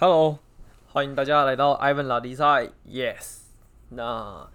[0.00, 0.38] Hello，
[0.92, 2.70] 欢迎大家来到 Ivan 拉力赛。
[2.86, 3.38] Yes，
[3.88, 4.48] 那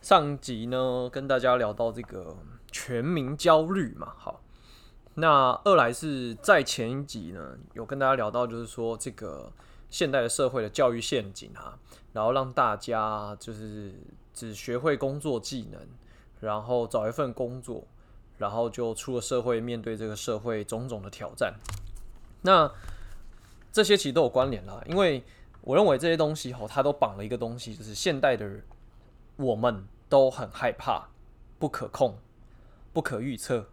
[0.00, 2.34] 上集呢，跟大家聊到这个
[2.72, 4.14] 全民焦虑嘛。
[4.16, 4.40] 好，
[5.12, 9.52] 那二来是在前一集呢，有跟大家聊到，就是说这个
[9.90, 11.78] 现代的社会的教育陷阱啊，
[12.14, 13.92] 然后让大家就是
[14.32, 15.78] 只学会工作技能，
[16.40, 17.86] 然后找一份工作，
[18.38, 21.52] 然后就出了社会，面对这个社会种种的挑战。
[22.40, 22.72] 那
[23.70, 25.22] 这些其实都有关联啦，因为
[25.60, 28.60] 我认为这些东西吼，它都绑了一个东西，就是现代的
[29.36, 31.08] 我们都很害怕
[31.58, 32.16] 不可控、
[32.92, 33.66] 不可预测，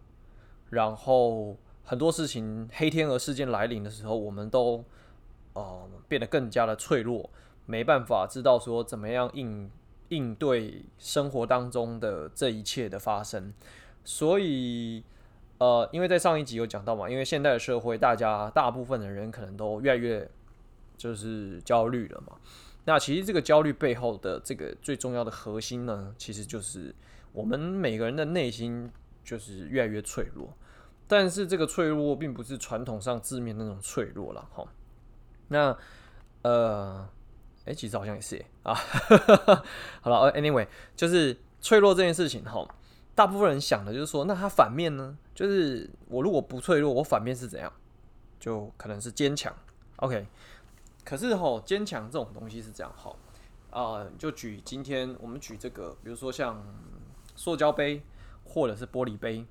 [0.70, 4.84] 然后很多事情黑天鹅事件来临的时候，我们都
[5.54, 7.30] 呃变得更加的脆弱，
[7.64, 9.70] 没办法知道说怎么样应
[10.10, 13.52] 应对生活当中的这一切的发生，
[14.04, 15.04] 所以。
[15.58, 20.28] 呃，因为在上一集有讲到嘛，因为现代的社会，大家大部分的人可能都越来越
[20.96, 22.36] 就是焦虑了嘛。
[22.84, 26.94] 那其实这个焦虑背后的这个最重要的核心呢，其实就是
[27.32, 28.90] 我们每个人的内心
[29.24, 30.52] 就是越来越脆弱。
[31.08, 34.66] 但是这个脆弱并不是传统上字面那种脆弱了哈。
[35.48, 35.76] 那
[36.42, 37.08] 呃，
[37.64, 38.74] 哎，其实好像也是啊。
[40.02, 42.68] 好了，Anyway，就是脆弱这件事情哈。
[43.16, 45.16] 大部分人想的就是说，那它反面呢？
[45.34, 47.72] 就是我如果不脆弱，我反面是怎样？
[48.38, 49.52] 就可能是坚强。
[49.96, 50.26] OK，
[51.04, 53.16] 可是吼，坚强这种东西是这样吼
[53.70, 56.62] 啊、就举今天我们举这个，比如说像
[57.34, 58.02] 塑胶杯
[58.44, 59.46] 或者是玻璃杯，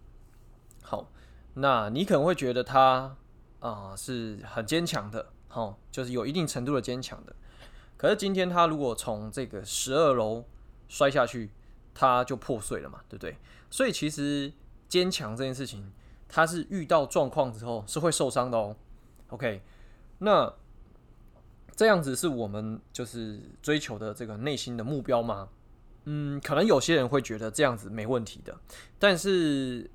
[0.84, 1.10] 好，
[1.56, 3.16] 那你可能会觉得它
[3.60, 7.36] 啊、是很坚强的，好，就是有一定程度的坚强的。
[7.98, 10.44] 可是今天它如果从这个十二楼
[10.88, 11.52] 摔下去，
[11.96, 13.36] 它就破碎了嘛，对不对？
[13.72, 14.52] 所以其实
[14.88, 15.92] 坚强这件事情，
[16.28, 18.76] 它是遇到状况之后是会受伤的哦。
[19.30, 19.64] OK，
[20.20, 20.54] 那
[21.76, 25.50] 这样子是我们就是追求的这个内心的目标吗？
[26.04, 28.56] 嗯，可能有些人会觉得这样子没问题的，
[29.00, 29.90] 但是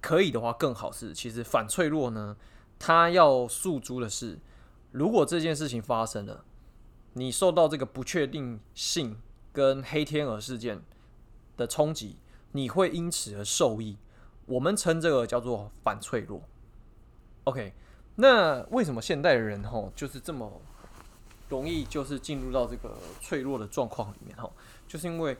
[0.00, 2.36] 可以的话更好是，其实反脆弱呢，
[2.78, 4.38] 它要诉诸的是，
[4.92, 6.44] 如果这件事情发生了，
[7.12, 9.20] 你受到这个不确定性
[9.52, 10.80] 跟黑天鹅事件
[11.58, 12.16] 的冲击，
[12.52, 13.98] 你会因此而受益。
[14.46, 16.40] 我们称这个叫做反脆弱。
[17.44, 17.74] OK，
[18.14, 20.62] 那为什么现代人吼就是这么
[21.50, 24.52] 容易就是进入到这个脆弱的状况里面吼？
[24.86, 25.36] 就是因为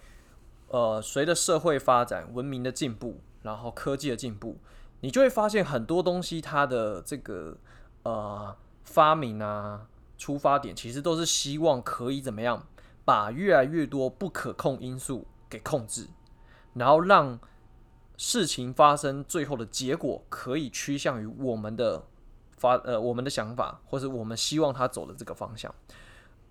[0.68, 4.58] 呃，随着社会发展、文明的进步，然后科技的进步，
[5.00, 7.56] 你就会发现很多东西它的这个
[8.02, 9.86] 呃发明啊、
[10.18, 12.66] 出发点，其实都是希望可以怎么样，
[13.06, 15.26] 把越来越多不可控因素。
[15.48, 16.06] 给控制，
[16.74, 17.38] 然后让
[18.16, 22.04] 事情发生，最后的结果可以趋向于我们的
[22.56, 25.72] 发呃我们的想法，或是我们希望他走的这个方向。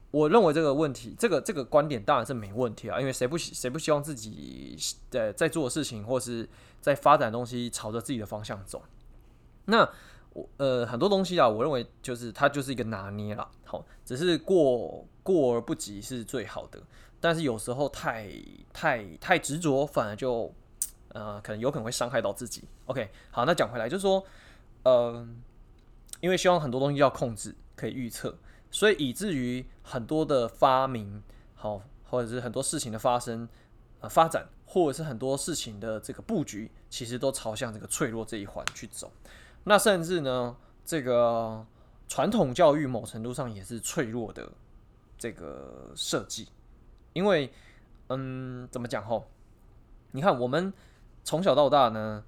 [0.09, 4.77] 我认为这个问题，这个这个观点当然是没问题啊，因为谁不谁不希望自己
[5.09, 6.47] 在在做的事情，或是
[6.79, 8.81] 在发展东西朝着自己的方向走？
[9.65, 9.87] 那
[10.31, 16.81] 我呃很多东西啊，我认为就是它就是一个拿捏啦，好，只是过过而不及是最好的。
[17.19, 18.29] 但是有时候太
[18.71, 20.53] 太太执着，反而就
[21.13, 22.63] 呃可能有可能会伤害到自己。
[22.85, 24.23] OK，好，那讲回来就是说，
[24.83, 25.27] 呃，
[26.21, 28.37] 因为希望很多东西要控制，可以预测，
[28.69, 31.23] 所以以至于很多的发明，
[31.55, 33.49] 好，或者是很多事情的发生
[33.99, 39.11] 呃发展，或者是很多事情的这个布局，其实都朝向这个脆弱这一环去走。
[39.63, 41.65] 那甚至呢，这个
[42.07, 44.49] 传统教育某程度上也是脆弱的
[45.17, 46.47] 这个设计。
[47.17, 47.51] 因为，
[48.09, 49.25] 嗯，怎么讲吼？
[50.11, 50.71] 你看，我们
[51.23, 52.23] 从小到大呢，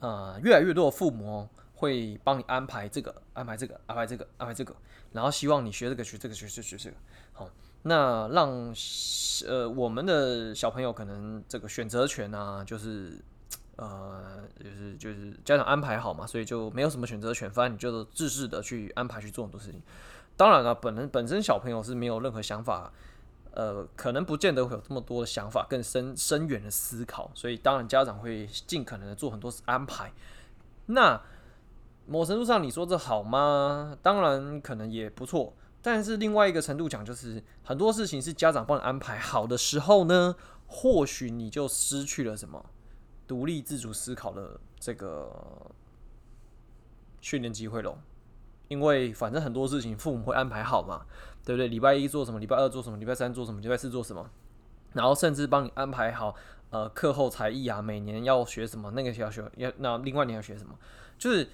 [0.00, 4.74] 呃，越来越多的父母会帮你安排这个，安排这个，安排这个，安排这个，
[5.12, 6.96] 然后希望你学这个，学这个，学这，学这个。
[7.34, 7.46] 好，
[7.82, 8.74] 那让
[9.46, 13.12] 呃我们的小朋友可能这个选择权啊，就是
[13.76, 19.82] 呃，就是就是家长安排好嘛，所以就没有什么选择权，反正你就自私的去安排去做很多事情。
[20.38, 22.90] 当然了，本人本身小朋友是没有任何想法。
[23.54, 30.12] 呃，可能不见得会有这么多的想法，更深深远的思考，所以当然家长会尽可能的做很多安排。
[30.86, 31.20] 那
[32.06, 33.96] 某程度上，你说这好吗？
[34.02, 40.34] 当然可能也不错，但是另外一个程度讲，就是很多事情是家长帮你安排好的时候呢，
[40.66, 42.64] 或许你就失去了什么
[43.26, 45.30] 独立自主思考的这个
[47.20, 47.96] 训练机会了。
[48.68, 51.04] 因为反正很多事情父母会安排好嘛，
[51.44, 51.68] 对不对？
[51.68, 54.28] 礼拜一做什么，礼拜二做什么，礼拜三做什么，礼拜四做什么，
[54.92, 56.34] 然后甚至帮你安排好，
[56.70, 60.78] 呃，课后才艺啊，每年要学什么，那个要学要那另外你要学什么，
[61.18, 61.48] 就是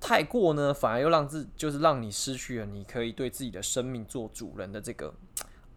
[0.00, 5.14] 太过呢，反而又让自就是让你失去了你可以对自己的生命做主人的这个，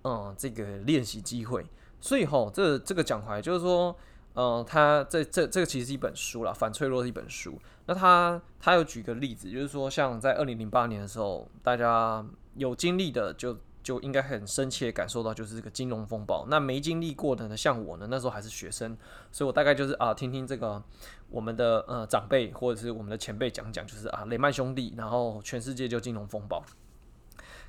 [0.03, 1.65] 嗯，这个练习机会。
[1.99, 3.95] 所以吼，这这个讲回来就是说，
[4.35, 7.59] 嗯，他这这这个其实是一本书啦，反脆弱的一本书。
[7.87, 12.23] 那他他有举个例子，就是说，像在二零零八年的时候，大家
[12.57, 16.45] 有经历的就就应该很深切感受到，就是这个金融风暴。
[16.49, 18.97] 那没经历过的呢，像我呢，那时候还是学生，
[19.31, 20.83] 所以我大概就是啊，听听这个
[21.29, 26.63] 我们的呃长辈或者是我们的前辈讲讲，就是啊雷曼兄弟，然后全世界就金融风暴。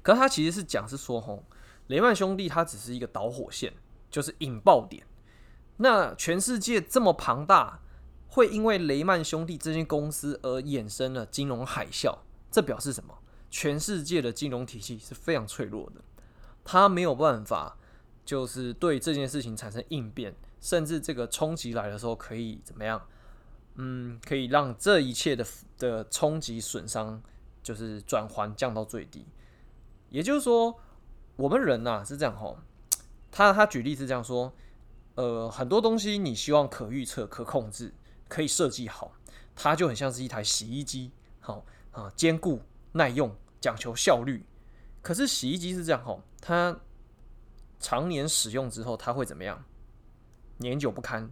[0.03, 1.45] 可他其实是讲是说，吼，
[1.89, 3.73] 雷曼兄弟它只是一个导火线。
[4.11, 5.05] 就是引爆点。
[5.77, 7.81] 那全世界这么庞大，
[8.29, 12.17] 会因为雷曼兄弟这间公司而衍生了金融海啸。
[12.51, 13.18] 这表示什么？
[13.51, 16.03] 全世界的金融体系是非常脆弱的，
[16.65, 17.77] 它没有办法，
[18.25, 23.07] 就是对这件事情产生应变，甚至这个冲击来的时候可以怎么样？
[23.77, 25.47] 嗯，可以让这一切的
[25.79, 27.23] 的冲击损伤
[27.63, 29.25] 就是转换降到最低。
[30.11, 30.81] 也就是说，
[31.37, 32.59] 我们人呐、啊、是这样吼。
[33.31, 34.53] 他他举例是这样说，
[35.15, 37.93] 呃，很多东西你希望可预测、可控制、
[38.27, 39.13] 可以设计好，
[39.55, 42.63] 它就很像是一台洗衣机，好啊，坚固
[42.99, 44.45] 耐用，讲求效率。
[45.01, 46.79] 可是洗衣机是这样吼，它
[47.81, 49.65] 常年使用之后，它会怎么样？
[50.59, 51.31] 年久不堪，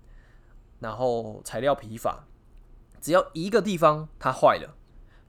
[0.78, 2.24] 然后材料疲乏，
[3.00, 4.76] 只要一个地方它坏了，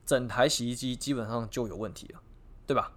[0.05, 2.21] 整台洗衣机基本上就有问题了，
[2.67, 2.93] 对吧？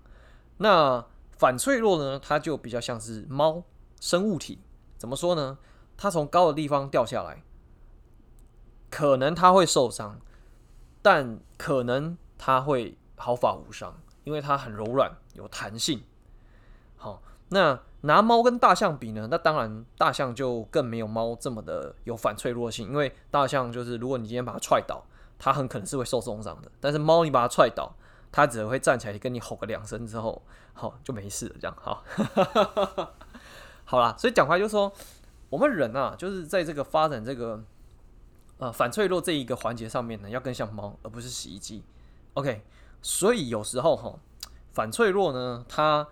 [0.59, 3.65] 那反脆弱呢，它就比较像是猫
[3.99, 4.61] 生物体，
[4.99, 5.59] 怎么说呢？
[5.97, 7.43] 它从高的地方掉下来，
[8.91, 10.21] 可能它会受伤，
[11.01, 13.95] 但可能它会毫发无伤，
[14.25, 16.03] 因为它很柔软，有弹性。
[16.97, 19.29] 好，那拿猫跟大象比呢？
[19.31, 25.05] 那当然，大象就更没有猫这么的有反脆弱性，因为大象就是如果你今天把它踹倒，
[25.39, 27.95] 它很可能是会受重伤的，但是猫你把它踹倒。
[28.33, 30.41] 它只会站起来跟你吼个两声之后，
[30.73, 32.05] 好就没事了，这样好。
[33.85, 34.93] 好啦，所以讲回来就是说，
[35.49, 37.61] 我们人啊，就是在这个发展这个
[38.59, 41.83] 呃反脆弱这一个环节上面呢，要更像猫，而不是洗衣机。
[42.35, 42.63] OK，
[43.03, 44.19] 所以有时候哈，
[44.73, 46.09] 反脆弱呢，它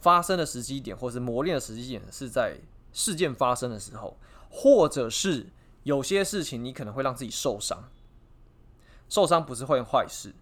[0.00, 2.58] 发生的时机点，或是磨练的时机点，是在
[2.92, 4.16] 事件发生的时候，
[4.50, 5.46] 或者是
[5.82, 7.90] 有些事情你可能会让自己受伤，
[9.08, 10.34] 受伤不是会坏事。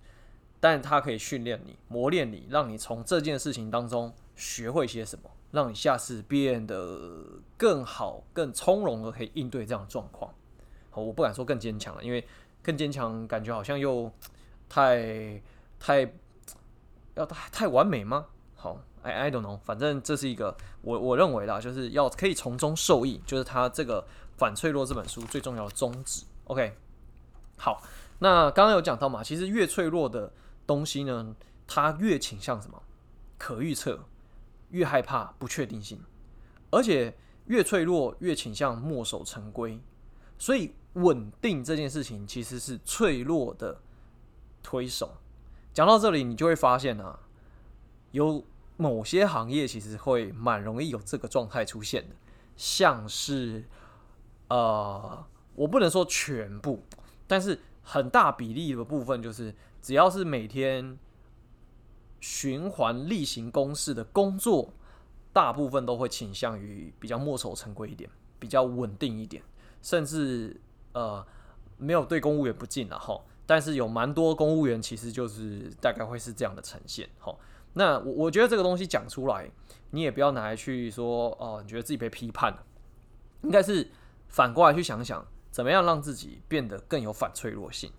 [0.60, 10.34] 但它可以训练你、磨练你，让你从这件事情当中学会些什么，让你下次变得更好、更从容的可以应对这样的状况。
[10.90, 12.26] 好，我不敢说更坚强了，因为
[12.60, 14.10] 更坚强感觉好像又
[14.68, 15.40] 太
[15.78, 16.14] 太
[17.14, 18.26] 要太太完美吗？
[18.54, 24.02] 好，I I don't know，反正这是一个我我认为啦，就是要可以从中受益，就是他这个
[24.36, 26.24] 《反脆弱》这本书最重要的宗旨。
[26.44, 26.76] OK，
[27.56, 27.82] 好，
[28.18, 30.32] 那刚刚有讲到嘛，其实越脆弱的。
[30.68, 31.34] 东西呢，
[31.66, 32.82] 它越倾向什么？
[33.38, 34.04] 可预测，
[34.68, 35.98] 越害怕不确定性，
[36.70, 37.16] 而且
[37.46, 39.80] 越脆弱越倾向墨守成规。
[40.38, 43.80] 所以稳定这件事情其实是脆弱的
[44.62, 45.16] 推手。
[45.78, 47.20] 讲到这里，你就会发现啊，
[48.10, 48.44] 有
[48.76, 52.16] 某些行业其实会蛮容易有这个状态出现的，
[52.56, 53.64] 像是
[54.48, 56.82] 呃，我不能说全部，
[57.28, 59.54] 但是很大比例的部分就是。
[59.80, 60.98] 只要是每天
[62.18, 64.74] 循环例行公事的工作，
[65.32, 69.40] 大部分都会倾向于比较墨守成规一点，比较稳定一点，
[69.80, 70.60] 甚至
[70.94, 71.24] 呃
[71.76, 73.20] 没有对公务员不敬了哈。
[73.48, 77.34] 但是有蛮多公务员其实就是大概会是这样的呈现哈。
[77.72, 79.50] 那我我觉得这个东西讲出来，
[79.92, 82.62] 你也不要拿来去说哦、你觉得自己被批判了，
[83.40, 83.90] 应该是
[84.28, 87.90] 反过来去想想，怎么样让自己变得更有反脆弱性。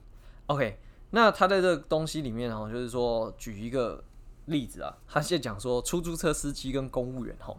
[0.46, 0.80] OK。
[1.12, 4.04] 那他在这个东西里面哈，就是说举一个
[4.46, 7.58] 例子啊，他现在讲说出租车司机跟公务员哈，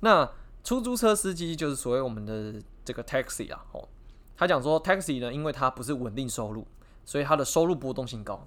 [0.00, 0.30] 那
[0.62, 3.88] 出租车司机就是所谓我们的这个 taxi 啊，吼，
[4.36, 6.66] 他讲说 taxi 呢，因为它不是稳定收入，
[7.08, 8.46] 所以它的收入波动性高。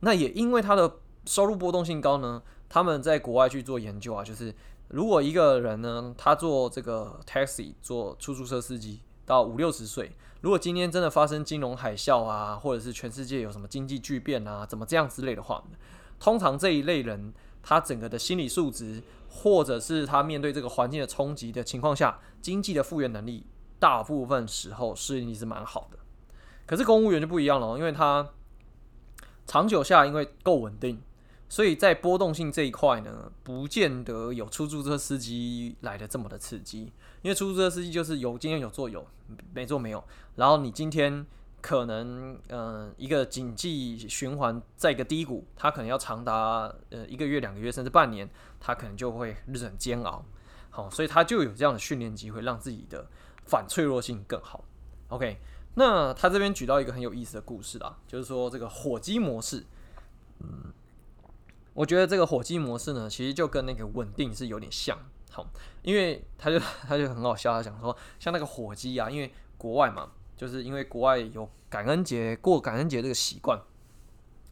[0.00, 4.54] 那也因为它的收入波动性高呢，他们在国外去做研究啊，就是
[4.88, 10.14] 如果一个人呢，他做这个 taxi 做出租车司机到五六十岁。
[10.42, 15.64] 如果今天真的发生金融海啸啊，或者是全世界有什么经济巨变啊，怎么这样之类的话，
[16.20, 23.46] 通常这一类人他整个的心理素质，或者是他面对这个环境的冲击的情况下，经济的复原能力，
[23.78, 25.98] 大部分时候适应力是蛮好的。
[26.66, 28.30] 可是公务员就不一样了，因为他
[29.46, 31.00] 长久下，因为够稳定。
[31.48, 36.90] 所以在波动性这一块呢，不见得有出租车司机来的这么的刺激，
[37.20, 39.06] 因为出租车司机就是有今天有做有，
[39.52, 40.02] 没做没有。
[40.36, 41.26] 然后你今天
[41.60, 48.26] 可能嗯、呃、一个经济循环在一个低谷，它可能要长达呃一个月、两个月甚至半年，
[48.58, 50.24] 它可能就会日子很煎熬。
[50.70, 53.06] 好，所以他就有这样的训练机会，让自己的
[53.44, 54.64] 反脆弱性更好。
[55.08, 55.38] OK，
[55.74, 59.64] 那他这边举到一个很有意思的故事啦，就是说这个火鸡模式。
[60.40, 60.72] 嗯，
[61.74, 64.98] 我觉得这个火鸡模式呢，其实就跟那个稳定是有点像。
[65.30, 65.46] 好，
[65.82, 73.60] 因为他就 他就很好笑，他讲说像那个火鸡啊，因为国外嘛，就是因为国外有感恩节过感恩节这个习惯，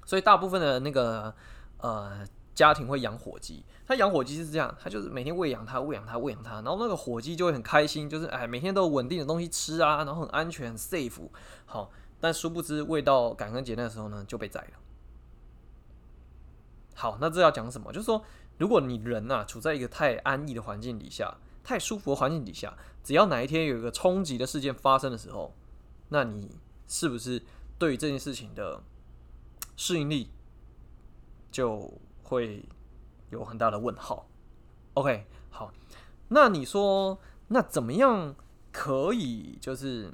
[0.07, 1.35] 所以大部分的那个
[1.79, 2.27] 呃。
[2.61, 11.31] 家庭会养火鸡，他养火鸡是这样，他就是每天喂养它，喂养它，喂养它，然后那个火鸡就会很开心，就是哎，每天都有稳定的东西吃啊，然后很安全、很 safe，
[11.65, 11.91] 好，
[12.21, 14.79] 但殊不知，喂到感恩节那时候呢，就被宰了。
[16.95, 17.91] 好，那这要讲什么？
[17.91, 18.23] 就是说，
[18.59, 25.55] 如果你人呐、啊、处在一个太安逸的环境底下，太舒服的环境底下，只要哪一天有一个冲击的事件发生的时候，
[26.11, 26.51] 那你
[26.87, 27.43] 是不是
[27.79, 28.83] 对这件事情的
[29.79, 30.29] 适应力
[31.51, 31.99] 就？
[32.31, 32.65] 会
[33.31, 34.29] 有很大的问号。
[34.95, 35.73] OK，好，
[36.29, 37.19] 那你说，
[37.49, 38.37] 那怎么样
[38.71, 40.13] 可以就是，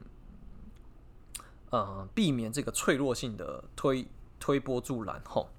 [1.69, 4.09] 呃，避免这个脆弱性的推
[4.41, 5.21] 推波助澜？
[5.27, 5.51] 吼，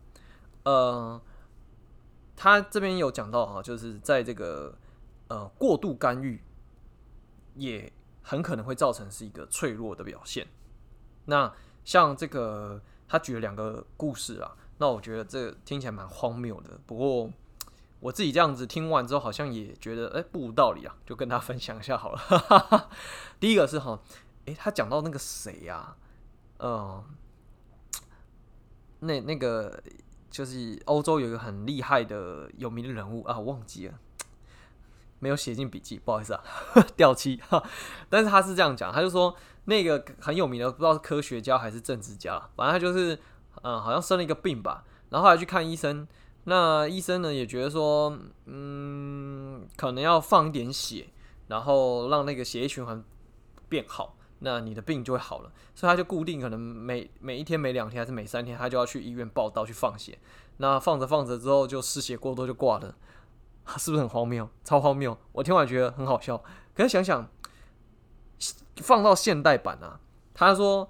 [0.63, 1.21] 呃，
[2.35, 4.75] 他这边有讲到哈，就是在这个
[5.27, 6.41] 呃过度干预，
[7.53, 10.47] 也很可能会造成是一个脆弱的表现。
[11.25, 11.53] 那
[11.85, 14.57] 像这个，他举了两个故事啊。
[14.79, 17.31] 那我觉得这听起来蛮荒谬的，不过
[17.99, 22.89] 我自己这样子听完之后，好像也觉得哎不无道理啊，就跟他分享一下好了。
[23.39, 23.99] 第一个是哈，
[24.45, 25.95] 哎他讲到那个谁呀，
[26.59, 27.03] 嗯，
[28.99, 29.81] 那那个
[30.29, 33.95] 就是欧洲有一个很厉害的有名的人物啊，我忘记了，
[35.17, 36.43] 没有写进笔记，不好意思啊，
[36.95, 37.41] 掉漆。
[38.11, 43.19] 但是他是这样讲，他就说那个很有名的，不知道是科学家还是政治家，反正他就是。
[43.63, 46.07] 嗯，好像生了一个病吧，然后后来去看医生，
[46.43, 51.07] 那医生呢也觉得说，嗯，可能要放一点血，
[51.47, 53.03] 然后让那个血液循环
[53.67, 55.51] 变好，那你的病就会好了。
[55.75, 60.17] 所以他就固定可能每每一天、每两天还是每三天，他就要去医院报到去放血。
[60.57, 62.95] 那放着放着之后就失血过多就挂了，
[63.77, 64.49] 是不是很荒谬？
[64.63, 65.17] 超荒谬！
[65.31, 66.41] 我听完觉得很好笑。
[66.73, 67.27] 可是想想
[68.77, 69.99] 放到现代版啊，
[70.33, 70.89] 他说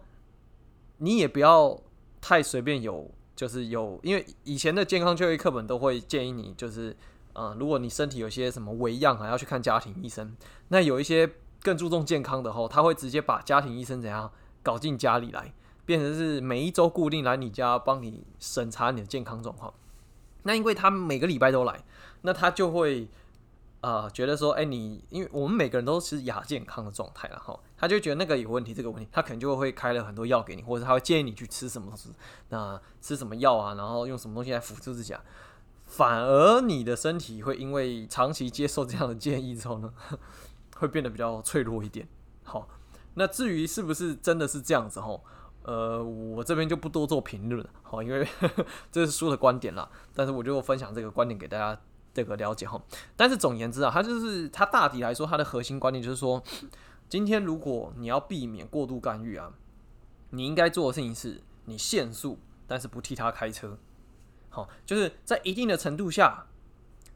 [0.97, 1.79] 你也不要。
[2.27, 6.93] 太随便有，就是有，因为以前的健康教育课本都会建议你，就是，
[7.31, 10.35] 呃，如果你身体有些什么微恙啊，要去看家庭医生。
[10.67, 11.31] 那有一些
[11.61, 14.29] 更注重健康的吼，他会直接把家庭医生怎样
[14.61, 15.53] 搞进家里来，
[15.85, 19.73] 变成是每一周固定来你家帮你审查你的健康状况。
[20.43, 21.81] 那因为他每个礼拜都来，
[22.23, 23.07] 那他就会。
[23.79, 32.09] 啊、呃，觉得说，哎、你因为我们每个人都是亚健康的状态了哈，他就觉得那个有问题，这个问题，他可能就会开了很多药给你，或者他会建议你去吃什么东西，
[32.49, 35.21] 那吃什么药啊，然后用什么东西来辅助自己啊，
[35.85, 39.93] 反而你的身体会因为长期接受这样的建议之后呢，
[40.77, 42.07] 会变得比较脆弱一点。
[42.43, 42.67] 好，
[43.13, 45.19] 那至于是不是真的是这样子哈，
[45.63, 48.27] 呃，我这边就不多做评论，好，因为
[48.91, 51.79] 这是书的观点啦，但是我就分享这个观点给大家。
[52.13, 52.81] 这个了解哈，
[53.15, 56.41] 但是总言之啊，他就是他大体来说，他的核心观念就是说，
[57.09, 59.53] 今天如果你要避免过度干预啊，
[60.31, 62.37] 你应该做的事情是，你限速，
[62.67, 63.77] 但是不替他开车，
[64.49, 66.47] 好，就是在一定的程度下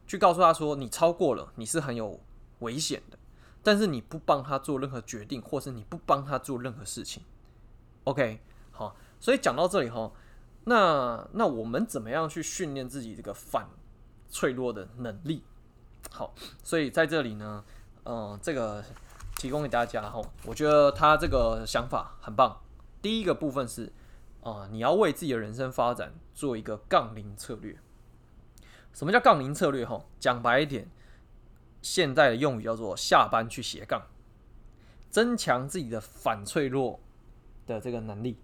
[0.06, 2.18] 去告诉他说，你超过了，你是很有
[2.60, 3.18] 危险的，
[3.62, 7.22] 但是你不帮他做任何决定，或是你不帮他做任何事情
[8.04, 10.10] ，OK，好，所以讲到这里哈，
[10.64, 13.68] 那那我们怎么样去训练自己这个反
[14.30, 15.42] 脆弱的能力，
[16.10, 16.34] 好，
[16.64, 17.62] 所以在这里呢，
[18.04, 18.82] 嗯、呃，这个
[19.42, 22.60] 提供给大家哈，我觉得他这个想法很棒。
[23.02, 23.92] 第一个部分是
[24.42, 27.76] 啊、你要为自己的人生发展做一个杠铃策略。
[28.92, 29.84] 什么叫杠铃策略？
[29.84, 30.88] 哈，讲白一点，
[31.80, 34.02] 现在的用语叫做下班去斜杠，
[35.10, 37.00] 增强自己的反脆弱
[37.66, 38.38] 的这个能力。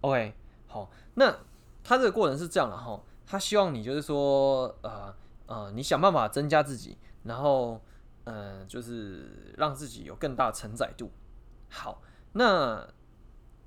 [0.00, 0.34] OK，
[0.66, 1.36] 好，那
[1.84, 3.00] 他这个过程是这样的哈。
[3.24, 5.14] 他希望你就是说，呃
[5.46, 7.80] 呃，你想办法增加自己，然后，
[8.28, 11.10] 呃，就是让自己有更大承载度。
[11.70, 12.86] 好，那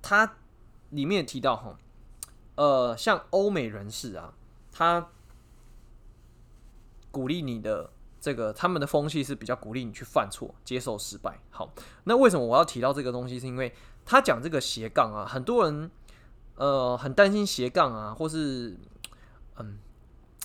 [0.02, 0.38] 他
[0.92, 1.78] 里面提到哈，
[2.56, 4.34] 呃，像欧美人士啊，
[4.72, 5.10] 他
[7.10, 11.40] 鼓励你的这个，他们的风气是比较鼓励你去犯错，接受失败。
[11.50, 13.40] 好，那为什么我要提到这个东西？
[13.40, 13.74] 是因为
[14.06, 15.90] 他讲这个斜杠啊，很多人
[16.56, 18.78] 呃很担心斜杠啊，或是。
[19.58, 19.78] 嗯，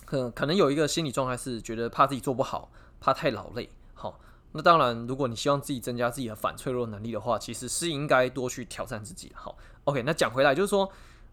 [0.05, 2.69] 可可能有一个心理状态是觉得怕自己做不好，
[2.99, 3.67] 怕太劳累。
[3.99, 4.19] 好，
[4.51, 9.31] 那当然，如果你希望自己增加自己的反脆弱能力的话，其实是应该多去挑战自己。
[9.33, 10.87] 好，OK，那讲回来就是说，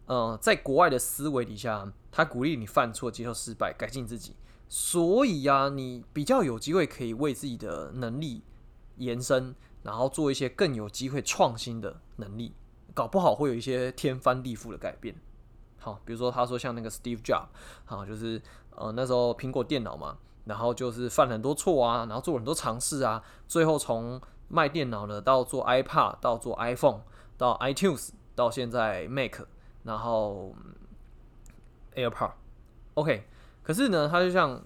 [0.07, 4.35] 呃，在国外的思维底下，他鼓励你犯错、接受失败、改进自己，
[4.67, 8.43] 所以呀、你比较有机会可以为自己的能力
[8.97, 12.55] 延伸，然后做一些更有机会创新的能力，
[12.95, 15.15] 搞不好会有一些天翻地覆的改变。
[15.79, 17.49] 好，比如说他说像那个 Steve Jobs，
[17.85, 18.41] 好，就是
[18.71, 20.17] 呃那时候苹果电脑嘛。
[20.45, 27.01] 然后就是犯很多错啊，然后做了很多尝试啊，最后从卖电脑的到做 iPad，到做 iPhone，
[27.39, 29.41] 到 iTunes，到现在 Mac，
[29.85, 30.55] 然后
[31.95, 33.27] AirPod，OK。
[33.63, 34.63] 可是呢，他就像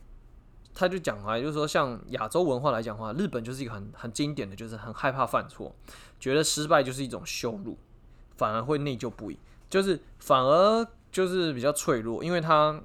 [0.75, 5.73] 他就讲啊，就是说像亚洲文化来讲的话，日本就是一个很很经典的就是很害怕犯错，
[6.19, 7.79] 觉得失败就是一种羞辱，
[8.37, 9.39] 反而会内疚不已，
[9.71, 12.81] 就是反而就是比较脆弱，因为他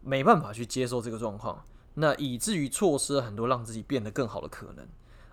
[0.00, 1.62] 没办法去接受这个状况。
[1.94, 4.86] 那以至于错失了很多让自己变得更好的可能。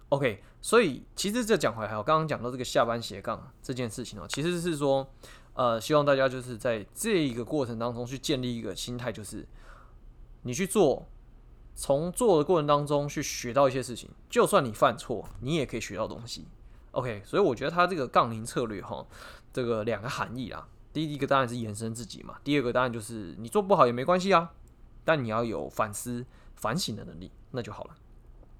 [0.09, 5.07] OK，所以其实这讲回来，我刚刚讲到这个下班斜杠这件事情哦，其实是说，
[5.53, 9.47] 呃，希望大家就是在这一个过程当中去建立一个心态，就是
[10.41, 11.07] 你去做，
[11.75, 16.47] 从做的过程当中去学到一些事情，就算你犯错，你也可以学到东西。
[16.91, 19.05] OK，所以我觉得它这个杠铃策略哈，
[19.53, 24.53] 这个两个含义啊，第一个当然是延伸自己嘛，第二个当然就是你做不好也没关系啊，
[25.05, 26.25] 但你要有反思。
[26.59, 27.95] 反省的能力，那就好了。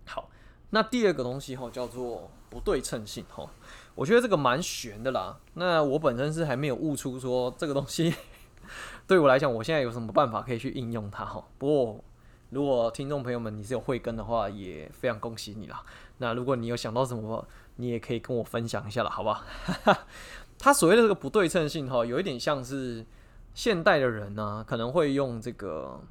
[0.06, 0.30] 好，
[0.72, 3.48] 那第二个东西哈叫做不对称性哈，
[3.94, 5.38] 我觉得这个蛮玄的啦。
[5.54, 8.14] 那我本身是还没有悟出说这个东西
[9.06, 11.46] 对我来讲，我现在有什么办法可以去应用它哈。
[11.58, 12.04] 不过
[12.50, 15.84] 如果听众朋友们你是有慧根的话，也非常恭喜你啦。
[16.18, 19.44] 那如果你有想到什么，你也可以跟我分享一下了，好不好？
[20.58, 23.06] 他所谓的这个不对称性哈，有一点像是
[23.54, 26.02] 现代的人呢，可能会用这个。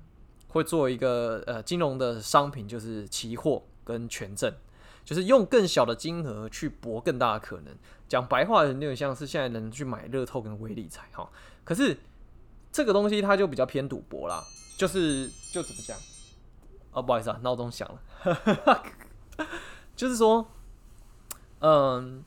[0.49, 4.53] 会做一个呃金融的商品，就是期货跟权证，
[5.05, 7.77] 就是用更小的金额去博更大的可能。
[8.09, 11.31] 讲白话的，有点像是现在人去买乐透跟威力彩哈。
[11.65, 11.99] 可是
[12.73, 14.43] 这个东西它就比较偏赌博啦，
[14.79, 15.95] 就是就怎么讲？
[16.93, 18.83] 哦，不好意思啊，闹钟响了。
[19.95, 20.49] 就是说，
[21.61, 22.25] 嗯，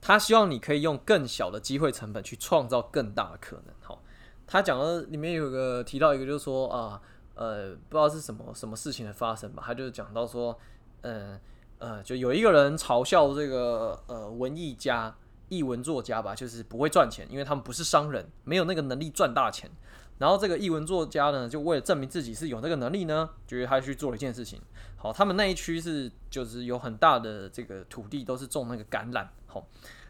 [0.00, 3.74] 他希望你可以用更小的机会成本去创造更大的可能。
[3.82, 3.98] 哈，
[4.46, 7.02] 他讲的里面有个提到一个，就是说啊。
[7.38, 10.58] 呃不知道是什么什么事情的发生吧，他就讲到说，
[11.02, 11.38] 呃
[11.78, 15.14] 呃，就有一个人嘲笑这个呃文艺家、
[15.48, 19.70] 译文作家吧，就是不会赚钱，因为他们不是商人，没有那个能力赚大钱。
[20.18, 24.60] 然后这个译文作家呢，就为了证明自己是有那个能力呢，觉得他去做了一件事情。
[24.96, 29.28] 好，他们那一区是就是有很大的这个土地，都是种那个橄榄。
[29.46, 29.64] 好，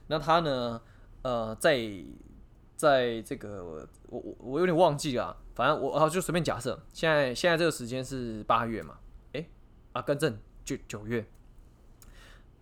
[0.07, 0.81] 那他呢，
[1.21, 1.77] 呃，在
[2.79, 5.37] 在这个我我我有点忘记了。
[5.57, 8.99] 反正我啊，就随便假设，现在现在这个时间是八月嘛，
[9.33, 9.51] 诶，
[9.93, 11.27] 啊，更正就九月。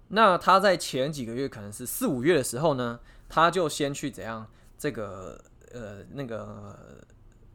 [0.09, 2.99] 那他在前几个月可能是四五月的时候呢，
[3.29, 4.51] 他就先去怎样？
[4.79, 5.39] 这个
[5.73, 7.05] 呃，那个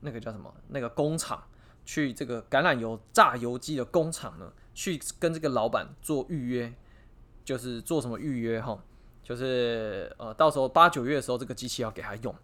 [0.02, 0.54] 那个叫什么？
[0.67, 1.43] 那个工厂
[1.86, 6.71] 去这个橄榄油榨油机的工厂呢，去跟这个老板做预约，
[7.43, 8.84] 就是做什么预约哈？
[9.23, 12.36] 就是呃，到时候八九月的时候，这个机器要给他用。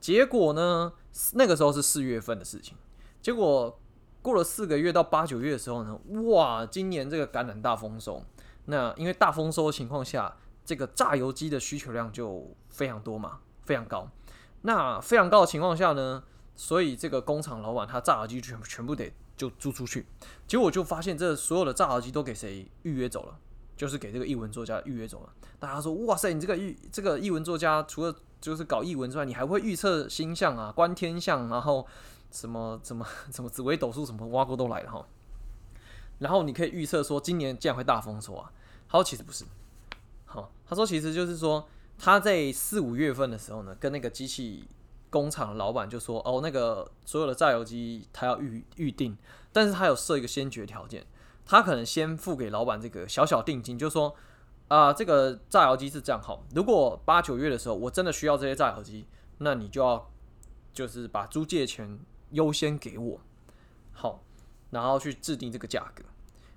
[0.00, 0.92] 结果呢，
[1.32, 2.76] 那个时候是四月份的事情。
[3.20, 3.80] 结果
[4.22, 5.98] 过了四个月到八九月的时候呢，
[6.30, 8.22] 哇，今年这个橄榄大丰收。
[8.66, 14.08] 那因为大丰收的情况下，这个榨油机的需求量就非常多嘛，非常高。
[14.62, 16.22] 那非常高的情况下呢，
[16.54, 20.06] 所以这个工厂老板他榨油机全全部得就租出去。
[20.46, 23.38] 结果就发现这所有的榨油机都给谁预约走了，
[23.78, 25.32] 就是给这个译文作家预约走了。
[25.60, 31.86] 大家说，哇塞，你这个预这个译文作家除了就是搞译文之外，你还会预测星象啊、观天象，然后
[32.32, 35.06] 什么什么什么紫微斗数什么挖沟都来了哈。
[36.18, 38.50] 然后你可以预测说今年竟然会大丰收啊？
[38.88, 39.44] 他说其实不是，
[40.26, 44.64] 好，他说其实就是说他在四五月份的时候呢，跟那个机器
[45.10, 49.16] 工厂的老板就说哦，那个所有的榨油机他要预预定，
[49.52, 51.06] 但是他有设一个先决条件，
[51.48, 54.14] 他可能先付给老板这个小小定金，就是说。
[54.68, 56.44] 啊，这个榨油机是这样好。
[56.54, 59.06] 如果八九月的时候我真的需要这些榨油机，
[59.38, 60.10] 那你就要
[60.74, 61.98] 就是把租借权
[62.32, 63.18] 优先给我，
[63.92, 64.22] 好，
[64.68, 66.04] 然后去制定这个价格。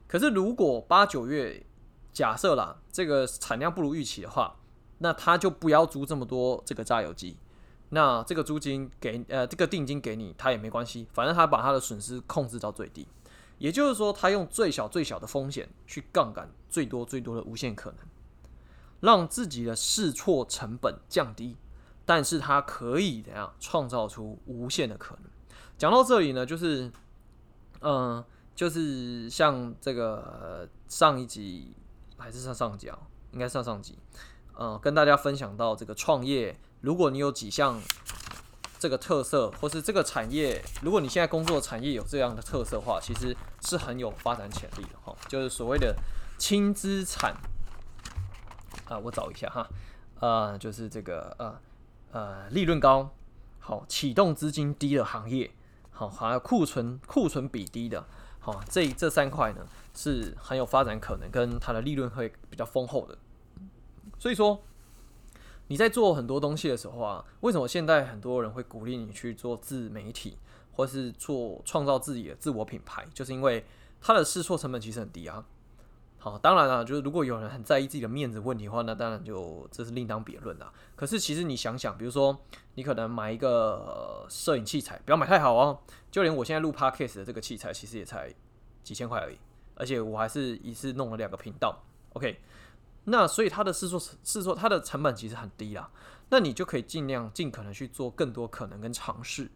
[0.09, 1.65] 可是如果八九月
[2.11, 4.57] 假设啦，这个产量不如预期的话，
[4.97, 7.37] 那他就不要租这么多这个榨油机。
[7.91, 13.07] 那这个租金给呃这个定金给你，他也没关系，反正他把他的损失控制到最低。
[13.61, 17.99] 也就是说，他用最小最小的风险去杠杆最多最多的无限可能，
[19.01, 21.55] 让自己的试错成本降低，
[22.03, 25.25] 但是他可以怎样创造出无限的可能？
[25.77, 26.91] 讲到这里呢，就是，
[27.81, 31.75] 嗯、就是像这个上一集
[32.17, 32.97] 还是上上集啊，
[33.31, 33.95] 应该上上集，
[34.55, 37.79] 呃，跟大家分享到这个创业，如果你有几项
[38.81, 45.95] 这个特色，或是这个产业，如果你现在工作产业有这样的特色的话，其实是很有发展潜力的哈，就是所谓的
[46.39, 47.35] 轻资产
[48.89, 49.69] 啊，我找一下哈，
[50.19, 51.61] 呃，就是这个呃
[52.11, 53.13] 呃利润高，
[53.59, 55.51] 好启动资金低的行业，
[55.91, 58.03] 好还有库存库存比低的。
[58.39, 59.63] 好，这这三块呢
[59.93, 63.15] 是很有发展可能，跟它的利润会比较丰厚的。
[64.17, 64.59] 所以说，
[65.71, 70.37] 你在做很多东西的时候啊，为什么现在很多人会鼓励你去做自媒体，
[70.73, 73.63] 或是做创造自己的自我品牌，就是因为
[74.01, 75.45] 它的试错成本其实很低啊。
[76.17, 80.69] 好，当然了，就是如果有人很在意自己的面子问题的话，那当然就这是另当别论了。
[80.93, 82.37] 可是其实你想想，比如说
[82.75, 85.79] 你可能买一个摄影器材，不要买太好哦。
[86.11, 88.29] 就连我现在录 Podcast 的这个器材，其实也才
[88.83, 89.37] 几千块而已，
[89.75, 91.81] 而且我还是一次弄了两个频道。
[92.11, 92.41] OK，
[93.05, 95.89] 那所以它的试错试错它的成本其实很低啦。
[96.29, 99.51] 那你就可以尽量尽可能去做更多可能跟尝试，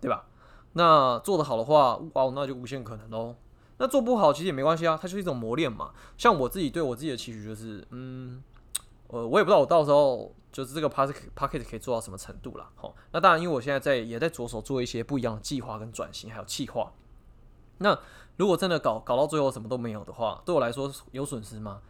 [0.00, 0.26] 对吧？
[0.72, 3.36] 那做得好的话，哇，那就无限可能喽。
[3.78, 5.92] 那做不好其实也没关系啊，它就是一种磨练嘛。
[6.18, 8.42] 像我自己对我自己的期许就是，嗯，
[9.06, 12.68] 呃，我也不知道我到时候就是这个 podcast 可以做到什么程度啦。
[12.74, 16.92] 好，那当然，因为我现在在也在着手做一些不一样的计划跟转型，还有企划。
[17.78, 17.98] 那
[18.36, 21.80] 如果真的搞搞到最后什么都没有的话，对我来说有损失吗？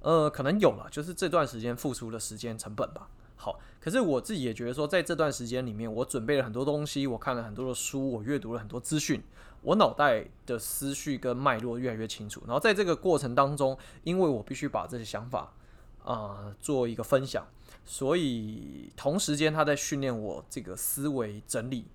[0.00, 3.08] 呃，可能有了，就是这段时间付出的时间成本吧。
[3.36, 9.22] 好，可是我自己也觉得说，在这段时间里面，我准备了很多东西，我看了很多的书，我阅读了很多资讯，
[9.62, 12.42] 我脑袋的思绪跟脉络越来越清楚。
[12.46, 15.54] 然后在这个过程当中，因为我必须把这些想法
[16.04, 17.46] 啊、做一个分享，
[17.86, 21.86] 所以同时间他在训练我这个思维整理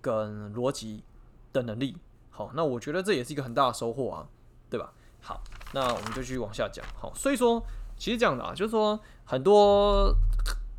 [0.00, 1.04] 跟逻辑
[1.52, 1.96] 的能力。
[2.30, 4.28] 好，那我觉得这也是一个很大的收获啊，
[4.70, 4.92] 对吧？
[5.26, 5.42] 好，
[5.74, 6.82] 那我们就继续往下讲。
[6.94, 7.62] 好，所以说
[7.98, 10.16] 其实这样的啊，就是说很多。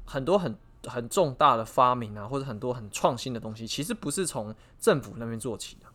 [0.10, 5.88] 很多很很重大的发明啊，或者很多很创新的东西，其实不是从政府那边做起的，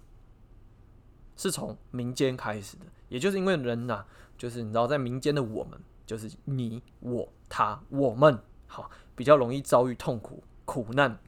[1.35, 2.85] 是从民间开始的。
[3.09, 4.05] 也就是因为人呐、
[4.37, 11.19] 就是你知道，在民间的我们，就是你、我、他、我们，好，比较容易遭遇痛苦、苦难，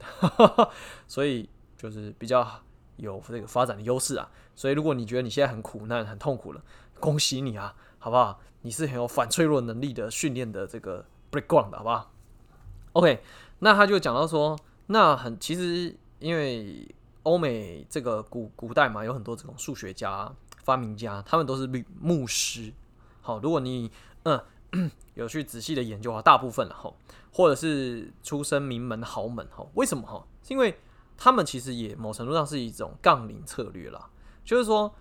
[1.09, 2.47] 所以就是比较
[2.97, 4.29] 有这个发展的优势啊。
[4.53, 6.61] 所以如果你觉得你现在很苦难、很痛苦了，
[6.99, 8.39] 恭喜你啊，好不好？
[8.61, 12.11] 你是很有反脆弱能力的训练的这个 background，好不好
[12.93, 13.21] ？OK，
[13.59, 16.87] 那他就讲到说，那很其实因为
[17.23, 22.73] 欧美这个古古代嘛，有很多这种数学家、发明家，他们都是律牧师。
[23.21, 23.91] 好，如果你
[24.23, 24.41] 嗯
[25.13, 26.91] 有去仔细的研究啊，大部分哈，
[27.31, 30.25] 或者是出身名门豪门哈，为什么哈？
[30.41, 30.77] 是因为
[31.17, 34.09] 他们其实也某程度上是一种杠铃策略啦，
[34.43, 34.93] 就是说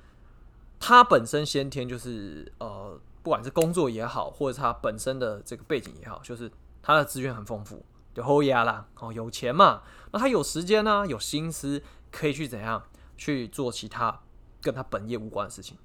[0.87, 6.51] 他本身先天就是呃，不管是工作也好，或者他本身的这个背景也好，就是。
[6.87, 9.81] 他的资源很丰富，就后压啦，哦，有钱嘛，
[10.13, 12.83] 那他有时间呢、有心思可以去怎样
[13.17, 14.21] 去做其他
[14.61, 15.79] 跟他本业无关的事情。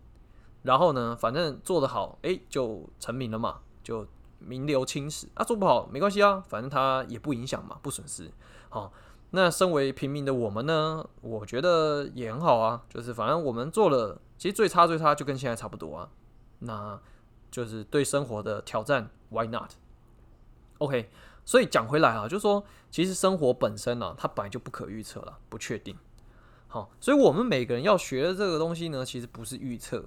[0.63, 4.05] 然后呢，反正做得好，诶，就成名了嘛，就
[4.39, 5.29] 名留青史。
[5.35, 8.29] 啊，做不好没关系啊，反正他也不影响嘛，不损失。
[8.67, 8.91] 好，
[9.31, 16.09] 那身为平民的我们呢，我觉得也很好啊，就是反正我们做了，其实最差最差就跟现在差不多啊。
[16.59, 16.99] 那
[17.51, 21.09] 就是对生活的挑战，Why not？OK，
[21.45, 25.97] 所以讲回来啊，就是说，其实生活本身呢、它本来就不可预测了，不确定。
[26.67, 30.05] 好，所以我们每个人要学的这个东西呢，其实不是预测，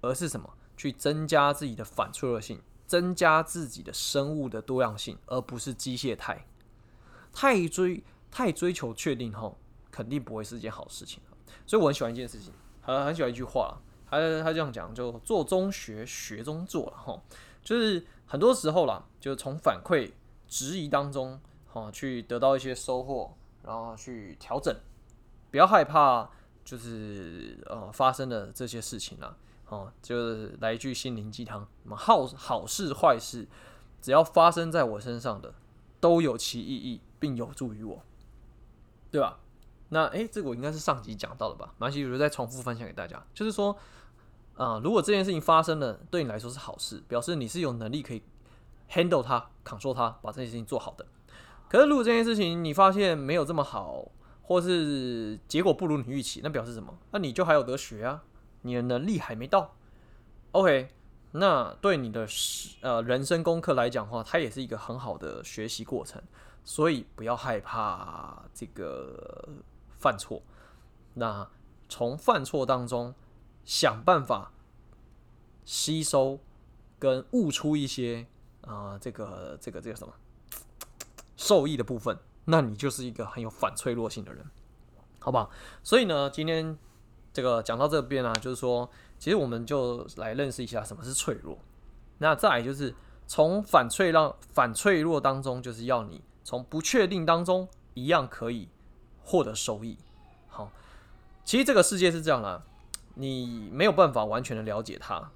[0.00, 0.48] 而是什么？
[0.76, 6.46] 去增加自己的反脆弱性，增加自己的生物的多样性，而不是机械态。
[7.32, 8.02] 太追
[8.32, 9.56] 太追求确定后，
[9.90, 11.22] 肯定不会是一件好事情。
[11.64, 13.78] 所以我很喜欢一件事情，很很喜欢一句话，
[14.10, 17.22] 他他这样讲，就做中学，学中做了哈。
[17.62, 20.10] 就是很多时候啦，就是从反馈、
[20.48, 24.74] 质疑当中，哈，去得到一些收获，然后去调整，
[25.50, 26.28] 不要害怕，
[26.64, 29.36] 就是呃发生的这些事情啦，
[29.68, 33.46] 哦，就是来一句心灵鸡汤，什么好好事坏事，
[34.00, 35.54] 只要发生在我身上的，
[36.00, 38.02] 都有其意义，并有助于我，
[39.12, 39.38] 对吧？
[39.90, 41.72] 那诶，这个我应该是上集讲到的吧？
[41.78, 43.78] 马西，我就再重复分享给大家，就是说。
[44.54, 48.22] 啊、如果这件事情发生了，对你来说是好事，表示你是有能力可以
[48.90, 51.06] handle 它、扛住它，把这件事情做好的。
[51.70, 54.06] 可是如果这件事情你发现没有这么好，
[54.42, 56.96] 或是结果不如你预期，那表示什么？
[57.12, 58.22] 那你就还有得学啊，
[58.60, 59.74] 你的能力还没到。
[60.52, 60.90] OK，
[61.32, 62.28] 那对你的
[62.82, 66.22] 呃人生功课来讲的话，它也是一个很好的学习过程，
[66.64, 69.48] 所以不要害怕这个
[69.98, 70.42] 犯错。
[71.14, 71.48] 那
[71.88, 73.14] 从犯错当中。
[73.64, 74.50] 想办法
[75.64, 76.40] 吸收
[76.98, 78.26] 跟悟出一些
[78.62, 80.12] 啊、这个这个这个什么
[81.36, 84.44] 受益的部分，那你就是一个很有反脆弱性的人，
[85.20, 85.48] 好不好？
[85.84, 86.76] 所以呢，今天
[87.32, 91.56] 这个讲到这边啊，就是说，其实我们就来认识一下什么是脆弱。
[92.18, 92.92] 那再来就是
[93.28, 98.68] 从反脆弱反脆弱当中，就是要你从不确定当中一样可以
[99.22, 99.98] 获得收益。
[100.48, 100.70] 好，
[101.44, 102.62] 其实这个世界是这样啦，
[103.14, 105.30] 你没有办法完全的了解它。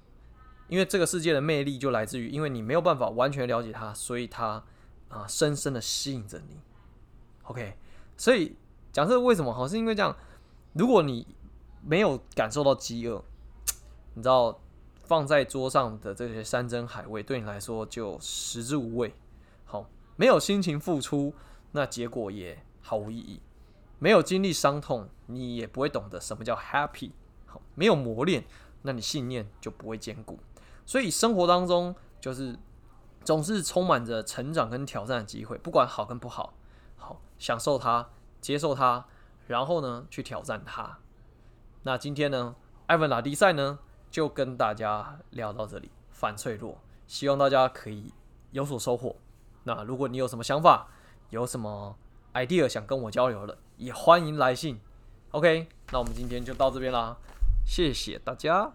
[0.67, 4.61] 因为这个世界的魅力就来自于，因为你没有办法完全了解它，所以它
[5.07, 6.59] 啊深深的吸引着你。
[7.43, 7.77] OK，
[8.17, 8.57] 所以
[8.91, 9.53] 假设为什么？
[9.53, 10.13] 好，是因为这样，
[10.73, 11.25] 如果你
[11.81, 13.23] 没有感受到饥饿，
[14.15, 14.59] 你知道
[15.05, 19.13] 放在桌上的这些山珍海味对你来说就食之无味。
[20.17, 21.33] 没有心情付出，
[21.71, 23.41] 那结果也毫无意义。
[23.99, 27.11] 没有经历伤痛，你也不会懂得什么叫 happy。
[27.45, 28.43] 好，没有磨练，
[28.81, 30.39] 那你信念就不会坚固。
[30.85, 32.57] 所以生活当中就是
[33.23, 36.53] 总是充满着成长跟挑战的机会，不管好跟不好，
[36.95, 39.05] 好享受它，接受它，
[39.47, 40.99] 然后呢去挑战它。
[41.83, 42.55] 那今天呢，
[42.87, 48.13] 艾文拉迪赛呢就跟大家聊到这里，反脆弱，希望大家可以
[48.51, 49.15] 有所收获。
[49.67, 50.87] 那如果你有什么想法，
[51.29, 51.93] 有什么
[52.33, 54.79] idea 想跟我交流的，也欢迎来信。
[55.31, 57.17] OK，那我们今天就到这边啦，
[57.65, 58.71] 谢谢大家。